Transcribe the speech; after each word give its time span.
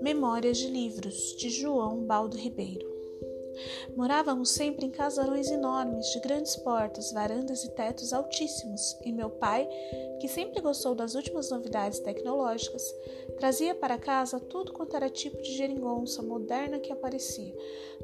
Memórias 0.00 0.58
de 0.58 0.68
Livros, 0.68 1.34
de 1.36 1.48
João 1.50 2.04
Baldo 2.04 2.36
Ribeiro. 2.36 3.01
Morávamos 3.96 4.50
sempre 4.50 4.86
em 4.86 4.90
casarões 4.90 5.50
enormes, 5.50 6.06
de 6.12 6.20
grandes 6.20 6.56
portas, 6.56 7.12
varandas 7.12 7.64
e 7.64 7.70
tetos 7.70 8.12
altíssimos, 8.12 8.96
e 9.04 9.12
meu 9.12 9.30
pai, 9.30 9.68
que 10.20 10.28
sempre 10.28 10.60
gostou 10.60 10.94
das 10.94 11.14
últimas 11.14 11.50
novidades 11.50 11.98
tecnológicas, 11.98 12.82
trazia 13.38 13.74
para 13.74 13.98
casa 13.98 14.40
tudo 14.40 14.72
quanto 14.72 14.96
era 14.96 15.10
tipo 15.10 15.40
de 15.42 15.52
geringonça 15.52 16.22
moderna 16.22 16.78
que 16.78 16.92
aparecia. 16.92 17.54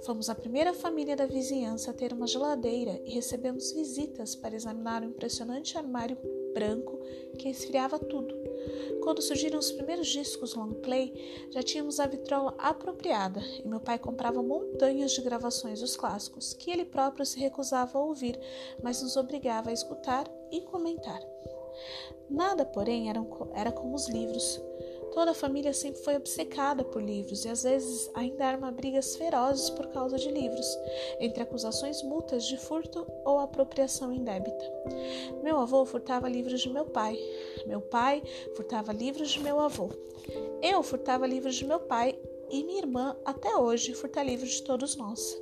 Fomos 0.05 0.29
a 0.29 0.34
primeira 0.34 0.73
família 0.73 1.16
da 1.16 1.27
vizinhança 1.27 1.90
a 1.90 1.95
ter 1.95 2.12
uma 2.12 2.27
geladeira 2.27 3.00
e 3.04 3.11
recebemos 3.11 3.72
visitas 3.72 4.34
para 4.34 4.54
examinar 4.54 5.02
o 5.02 5.06
impressionante 5.06 5.77
armário 5.77 6.18
branco 6.54 6.98
que 7.38 7.48
esfriava 7.48 7.98
tudo. 7.98 8.48
Quando 9.02 9.22
surgiram 9.22 9.58
os 9.58 9.72
primeiros 9.72 10.08
discos 10.08 10.54
long 10.54 10.74
play, 10.74 11.12
já 11.50 11.62
tínhamos 11.62 11.98
a 12.00 12.06
vitrola 12.06 12.54
apropriada 12.59 13.40
e 13.40 13.66
meu 13.66 13.80
pai 13.80 13.98
comprava 13.98 14.42
montanhas 14.42 15.12
de 15.12 15.22
gravações 15.22 15.80
dos 15.80 15.96
clássicos, 15.96 16.52
que 16.52 16.70
ele 16.70 16.84
próprio 16.84 17.24
se 17.24 17.38
recusava 17.38 17.98
a 17.98 18.02
ouvir, 18.02 18.38
mas 18.82 19.02
nos 19.02 19.16
obrigava 19.16 19.70
a 19.70 19.73
escutar 19.73 20.30
e 20.50 20.60
comentar. 20.62 21.20
Nada, 22.28 22.64
porém, 22.64 23.09
era, 23.09 23.73
como 23.73 23.95
os 23.95 24.09
livros. 24.09 24.60
Toda 25.12 25.32
a 25.32 25.34
família 25.34 25.72
sempre 25.72 26.00
foi 26.02 26.16
obcecada 26.16 26.84
por 26.84 27.02
livros 27.02 27.44
e 27.44 27.48
às 27.48 27.62
vezes 27.62 28.10
ainda 28.14 28.46
arma 28.46 28.70
brigas 28.70 29.16
ferozes 29.16 29.70
por 29.70 29.88
causa 29.88 30.16
de 30.16 30.30
livros, 30.30 30.66
entre 31.18 31.42
acusações 31.42 32.02
mútuas 32.02 32.44
de 32.44 32.56
furto 32.56 33.06
ou 33.24 33.38
apropriação 33.38 34.12
indébita. 34.12 34.72
Meu 35.42 35.58
avô 35.58 35.84
furtava 35.84 36.28
livros 36.28 36.60
de 36.60 36.70
meu 36.70 36.84
pai, 36.84 37.18
meu 37.66 37.80
pai 37.80 38.22
furtava 38.54 38.92
livros 38.92 39.30
de 39.30 39.40
meu 39.40 39.58
avô. 39.60 39.90
Eu 40.62 40.82
furtava 40.82 41.26
livros 41.26 41.56
de 41.56 41.65
meu 41.65 41.80
pai 41.80 42.18
e 42.50 42.65
minha 42.65 42.78
irmã 42.78 43.16
até 43.24 43.56
hoje 43.56 43.95
furta 43.95 44.22
livros 44.22 44.50
de 44.50 44.62
todos 44.62 44.96
nós. 44.96 45.40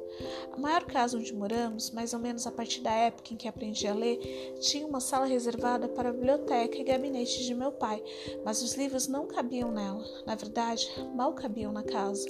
A 0.53 0.57
maior 0.57 0.85
casa 0.85 1.19
onde 1.19 1.35
moramos, 1.35 1.91
mais 1.91 2.13
ou 2.13 2.19
menos 2.19 2.47
a 2.47 2.53
partir 2.53 2.81
da 2.81 2.93
época 2.93 3.35
em 3.35 3.37
que 3.37 3.49
aprendi 3.49 3.87
a 3.87 3.95
ler, 3.95 4.19
tinha 4.61 4.87
uma 4.87 5.01
sala 5.01 5.27
reservada 5.27 5.89
para 5.89 6.09
a 6.09 6.13
biblioteca 6.13 6.77
e 6.79 6.85
gabinete 6.85 7.45
de 7.45 7.55
meu 7.55 7.73
pai, 7.73 8.03
mas 8.45 8.63
os 8.63 8.75
livros 8.75 9.07
não 9.07 9.27
cabiam 9.27 9.71
nela. 9.71 10.05
Na 10.25 10.35
verdade, 10.35 10.89
mal 11.15 11.33
cabiam 11.35 11.73
na 11.73 11.83
casa. 11.83 12.27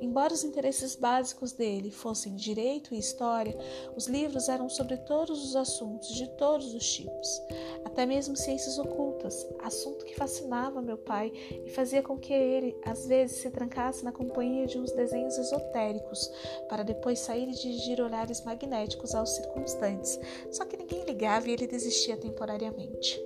Embora 0.00 0.32
os 0.32 0.44
interesses 0.44 0.96
básicos 0.96 1.52
dele 1.52 1.90
fossem 1.90 2.34
direito 2.34 2.94
e 2.94 2.98
história, 2.98 3.56
os 3.96 4.06
livros 4.06 4.48
eram 4.48 4.68
sobre 4.68 4.96
todos 4.96 5.44
os 5.44 5.56
assuntos, 5.56 6.08
de 6.14 6.26
todos 6.36 6.74
os 6.74 6.92
tipos, 6.92 7.42
até 7.84 8.04
mesmo 8.06 8.36
ciências 8.36 8.78
ocultas, 8.78 9.46
assunto 9.62 10.04
que 10.04 10.16
fascinava 10.16 10.82
meu 10.82 10.98
pai 10.98 11.32
e 11.64 11.70
fazia 11.70 12.02
com 12.02 12.18
que 12.18 12.32
ele, 12.32 12.76
às 12.84 13.06
vezes, 13.06 13.38
se 13.38 13.50
trancasse 13.50 14.04
na 14.04 14.12
companhia 14.12 14.66
de 14.66 14.78
uns 14.78 14.92
desenhos 14.92 15.38
esotéricos, 15.38 16.30
para 16.68 16.82
depois 16.82 17.19
sair 17.20 17.48
e 17.48 17.52
dirigir 17.52 18.00
olhares 18.00 18.44
magnéticos 18.44 19.14
aos 19.14 19.30
circunstantes, 19.30 20.18
só 20.50 20.64
que 20.64 20.76
ninguém 20.76 21.04
ligava 21.04 21.48
e 21.48 21.52
ele 21.52 21.66
desistia 21.66 22.16
temporariamente. 22.16 23.20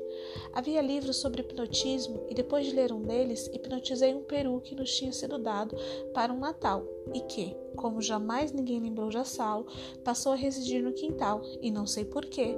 Havia 0.53 0.81
livros 0.81 1.17
sobre 1.17 1.41
hipnotismo 1.41 2.27
e 2.29 2.35
depois 2.35 2.67
de 2.67 2.75
ler 2.75 2.93
um 2.93 3.03
deles, 3.03 3.49
hipnotizei 3.53 4.15
um 4.15 4.23
peru 4.23 4.61
que 4.61 4.75
nos 4.75 4.95
tinha 4.95 5.13
sido 5.13 5.39
dado 5.39 5.77
para 6.13 6.33
um 6.33 6.39
Natal 6.39 6.85
e 7.13 7.21
que, 7.21 7.57
como 7.77 8.01
jamais 8.01 8.53
ninguém 8.53 8.81
lembrou 8.81 9.09
de 9.09 9.19
assá-lo, 9.19 9.67
passou 10.05 10.33
a 10.33 10.37
residir 10.37 10.83
no 10.83 10.93
quintal 10.93 11.43
e 11.61 11.71
não 11.71 11.87
sei 11.87 12.05
porquê, 12.05 12.57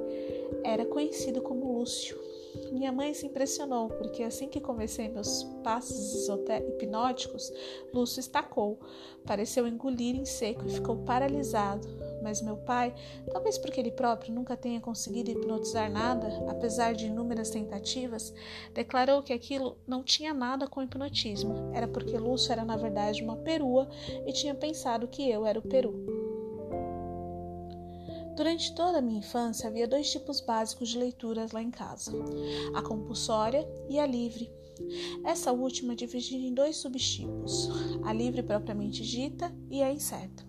era 0.62 0.84
conhecido 0.84 1.40
como 1.40 1.78
Lúcio. 1.78 2.25
Minha 2.72 2.92
mãe 2.92 3.14
se 3.14 3.26
impressionou, 3.26 3.88
porque 3.88 4.22
assim 4.22 4.48
que 4.48 4.60
comecei 4.60 5.08
meus 5.08 5.44
passos 5.62 6.28
hipnóticos, 6.68 7.52
Lúcio 7.92 8.20
estacou, 8.20 8.78
pareceu 9.24 9.66
engolir 9.66 10.16
em 10.16 10.24
seco 10.24 10.66
e 10.66 10.70
ficou 10.70 10.96
paralisado. 10.98 11.86
Mas 12.22 12.42
meu 12.42 12.56
pai, 12.56 12.94
talvez 13.30 13.56
porque 13.56 13.80
ele 13.80 13.90
próprio 13.90 14.34
nunca 14.34 14.56
tenha 14.56 14.80
conseguido 14.80 15.30
hipnotizar 15.30 15.90
nada, 15.90 16.28
apesar 16.48 16.94
de 16.94 17.06
inúmeras 17.06 17.50
tentativas, 17.50 18.34
declarou 18.74 19.22
que 19.22 19.32
aquilo 19.32 19.78
não 19.86 20.02
tinha 20.02 20.34
nada 20.34 20.66
com 20.66 20.82
hipnotismo. 20.82 21.70
Era 21.72 21.86
porque 21.86 22.18
Lúcio 22.18 22.52
era 22.52 22.64
na 22.64 22.76
verdade 22.76 23.22
uma 23.22 23.36
perua 23.36 23.88
e 24.26 24.32
tinha 24.32 24.54
pensado 24.54 25.08
que 25.08 25.28
eu 25.30 25.46
era 25.46 25.58
o 25.58 25.62
peru. 25.62 26.25
Durante 28.36 28.74
toda 28.74 28.98
a 28.98 29.02
minha 29.02 29.20
infância 29.20 29.66
havia 29.66 29.88
dois 29.88 30.10
tipos 30.10 30.42
básicos 30.42 30.90
de 30.90 30.98
leituras 30.98 31.52
lá 31.52 31.62
em 31.62 31.70
casa: 31.70 32.12
a 32.74 32.82
compulsória 32.82 33.66
e 33.88 33.98
a 33.98 34.06
livre. 34.06 34.52
Essa 35.24 35.52
última 35.52 35.94
é 35.94 35.96
dividida 35.96 36.44
em 36.44 36.52
dois 36.52 36.76
subtipos: 36.76 37.68
a 38.04 38.12
livre 38.12 38.42
propriamente 38.42 39.02
dita 39.02 39.50
e 39.70 39.82
a 39.82 39.90
incerta. 39.90 40.45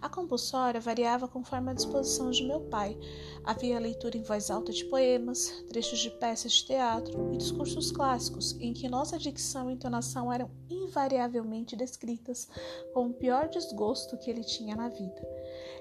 A 0.00 0.08
compulsória 0.08 0.80
variava 0.80 1.28
conforme 1.28 1.70
a 1.70 1.74
disposição 1.74 2.30
de 2.30 2.42
meu 2.42 2.60
pai. 2.62 2.96
Havia 3.44 3.78
leitura 3.78 4.16
em 4.16 4.22
voz 4.22 4.50
alta 4.50 4.72
de 4.72 4.84
poemas, 4.86 5.62
trechos 5.68 5.98
de 5.98 6.10
peças 6.10 6.52
de 6.52 6.64
teatro 6.64 7.34
e 7.34 7.36
discursos 7.36 7.92
clássicos, 7.92 8.56
em 8.60 8.72
que 8.72 8.88
nossa 8.88 9.18
dicção 9.18 9.70
e 9.70 9.74
entonação 9.74 10.32
eram 10.32 10.50
invariavelmente 10.70 11.76
descritas 11.76 12.48
com 12.94 13.08
o 13.08 13.12
pior 13.12 13.48
desgosto 13.48 14.16
que 14.16 14.30
ele 14.30 14.42
tinha 14.42 14.74
na 14.74 14.88
vida. 14.88 15.20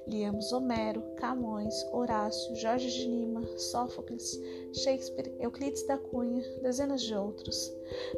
Líamos 0.06 0.52
Homero, 0.52 1.02
Camões, 1.16 1.74
Horácio, 1.94 2.56
Jorge 2.56 2.90
de 2.90 3.06
Lima, 3.06 3.46
Sófocles, 3.58 4.40
Shakespeare, 4.74 5.34
Euclides 5.40 5.86
da 5.88 5.98
Cunha, 5.98 6.42
dezenas 6.62 7.02
de 7.02 7.16
outros. 7.16 7.72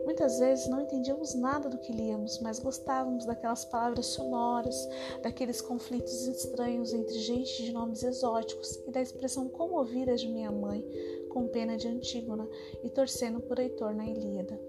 Muitas 0.06 0.40
vezes 0.40 0.68
não 0.68 0.82
entendíamos 0.82 1.34
nada 1.34 1.70
do 1.70 1.78
que 1.78 1.92
líamos, 1.92 2.40
mas 2.40 2.60
gostávamos 2.60 3.26
daquelas 3.26 3.66
palavras 3.66 4.06
sonoras, 4.08 4.76
daqueles 5.22 5.62
conflitos 5.62 5.91
estranhos 5.98 6.94
entre 6.94 7.20
gente 7.20 7.64
de 7.64 7.72
nomes 7.72 8.04
exóticos 8.04 8.76
e 8.88 8.92
da 8.92 9.02
expressão 9.02 9.48
comovida 9.50 10.16
de 10.16 10.28
minha 10.28 10.52
mãe, 10.52 10.86
com 11.30 11.48
pena 11.48 11.78
de 11.78 11.88
Antígona 11.88 12.48
e 12.84 12.90
torcendo 12.90 13.40
por 13.42 13.60
Heitor 13.60 13.94
na 13.94 14.08
Ilíada. 14.08 14.60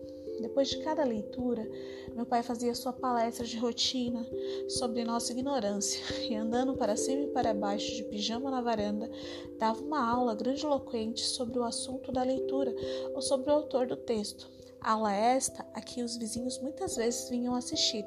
Depois 0.40 0.68
de 0.68 0.78
cada 0.78 1.04
leitura, 1.04 1.68
meu 2.14 2.26
pai 2.26 2.42
fazia 2.42 2.74
sua 2.74 2.92
palestra 2.92 3.46
de 3.46 3.58
rotina 3.58 4.26
sobre 4.68 5.04
nossa 5.04 5.32
ignorância 5.32 6.02
e, 6.28 6.34
andando 6.34 6.74
para 6.74 6.96
cima 6.96 7.22
e 7.22 7.28
para 7.28 7.54
baixo 7.54 7.94
de 7.94 8.02
pijama 8.04 8.50
na 8.50 8.60
varanda, 8.60 9.10
dava 9.58 9.80
uma 9.82 10.04
aula 10.10 10.34
grandiloquente 10.34 11.20
sobre 11.20 11.58
o 11.58 11.64
assunto 11.64 12.10
da 12.10 12.22
leitura 12.22 12.74
ou 13.14 13.22
sobre 13.22 13.50
o 13.50 13.54
autor 13.54 13.86
do 13.86 13.96
texto. 13.96 14.50
Aula 14.84 15.12
esta 15.12 15.64
a 15.72 15.80
que 15.80 16.02
os 16.02 16.16
vizinhos 16.16 16.58
muitas 16.58 16.96
vezes 16.96 17.28
vinham 17.28 17.54
assistir. 17.54 18.04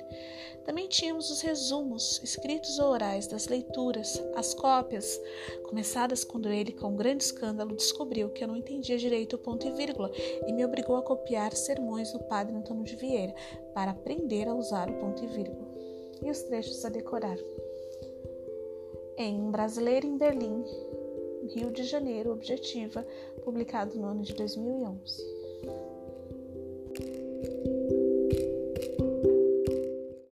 Também 0.66 0.88
tínhamos 0.88 1.30
os 1.30 1.42
resumos, 1.42 2.20
escritos 2.24 2.80
ou 2.80 2.90
orais, 2.90 3.28
das 3.28 3.48
leituras, 3.48 4.22
as 4.36 4.54
cópias, 4.54 5.20
começadas 5.64 6.24
quando 6.24 6.50
ele, 6.50 6.74
com 6.74 6.96
grande 6.96 7.24
escândalo, 7.24 7.76
descobriu 7.76 8.30
que 8.30 8.44
eu 8.44 8.48
não 8.48 8.58
entendia 8.58 8.98
direito 8.98 9.36
o 9.36 9.40
ponto 9.40 9.66
e 9.66 9.72
vírgula 9.72 10.12
e 10.48 10.52
me 10.52 10.66
obrigou 10.66 10.98
a 10.98 11.02
copiar 11.02 11.54
sermões 11.54 12.12
do 12.12 12.20
padre 12.20 12.56
Antônio 12.56 12.84
de 12.84 12.96
Vieira 12.96 13.34
para 13.74 13.92
aprender 13.92 14.48
a 14.48 14.54
usar 14.54 14.90
o 14.90 15.00
ponto 15.00 15.24
e 15.24 15.28
vírgula. 15.28 15.68
E 16.22 16.30
os 16.30 16.42
trechos 16.44 16.84
a 16.84 16.90
decorar. 16.90 17.38
Em 19.18 19.40
Um 19.40 19.52
Brasileiro 19.52 20.06
em 20.06 20.18
Berlim, 20.18 20.64
Rio 21.54 21.72
de 21.72 21.84
Janeiro, 21.84 22.32
Objetiva, 22.32 23.06
publicado 23.44 23.98
no 23.98 24.08
ano 24.08 24.24
de 24.24 24.34
2011. 24.34 25.45